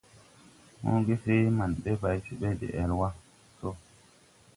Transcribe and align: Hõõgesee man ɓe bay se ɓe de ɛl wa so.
Hõõgesee 0.85 1.43
man 1.57 1.71
ɓe 1.83 1.91
bay 2.01 2.17
se 2.25 2.33
ɓe 2.41 2.49
de 2.59 2.67
ɛl 2.83 2.91
wa 2.99 3.09
so. 3.57 3.69